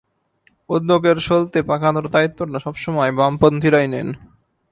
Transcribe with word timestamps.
উদ্যোগের 0.69 1.17
সলতে 1.19 1.59
পাকানোর 1.63 2.05
দায়িত্বটা 2.09 2.59
সব 2.59 2.75
সময় 2.75 3.11
বামপন্থীরাই 3.11 3.87
নেন। 3.87 4.07